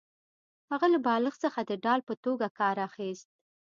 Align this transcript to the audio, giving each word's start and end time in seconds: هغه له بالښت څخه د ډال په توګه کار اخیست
هغه 0.71 0.87
له 0.93 0.99
بالښت 1.05 1.39
څخه 1.45 1.59
د 1.63 1.71
ډال 1.83 1.99
په 2.07 2.13
توګه 2.25 2.47
کار 2.59 2.75
اخیست 2.87 3.27